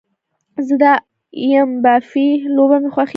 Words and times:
زه 0.67 0.75
د 0.81 0.85
ایم 1.41 1.69
با 1.83 1.95
في 2.09 2.25
لوبه 2.55 2.77
مې 2.81 2.89
خوښیږي 2.93 3.09